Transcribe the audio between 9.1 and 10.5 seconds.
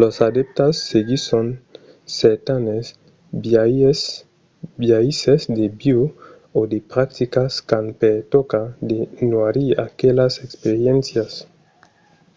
noirir aquelas